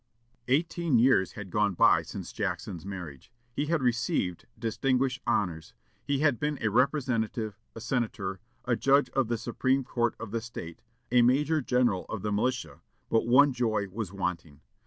Eighteen 0.47 0.97
years 0.97 1.33
had 1.33 1.51
gone 1.51 1.75
by 1.75 2.01
since 2.01 2.33
Jackson's 2.33 2.87
marriage. 2.87 3.31
He 3.55 3.67
had 3.67 3.83
received 3.83 4.47
distinguished 4.57 5.21
honors; 5.27 5.75
he 6.03 6.21
had 6.21 6.39
been 6.39 6.57
a 6.59 6.69
Representative, 6.71 7.59
a 7.75 7.81
Senator, 7.81 8.39
a 8.65 8.75
Judge 8.75 9.11
of 9.11 9.27
the 9.27 9.37
Supreme 9.37 9.83
Court 9.83 10.15
of 10.19 10.31
the 10.31 10.41
State, 10.41 10.81
a 11.11 11.21
Major 11.21 11.61
General 11.61 12.05
of 12.05 12.23
the 12.23 12.31
militia, 12.31 12.81
but 13.11 13.27
one 13.27 13.53
joy 13.53 13.89
was 13.89 14.11
wanting. 14.11 14.61